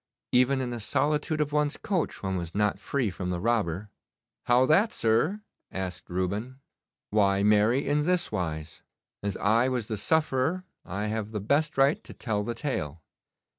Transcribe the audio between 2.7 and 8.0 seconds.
free from the robber.' 'How that, sir?' asked Reuben. 'Why marry,